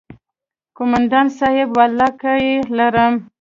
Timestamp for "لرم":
2.77-3.13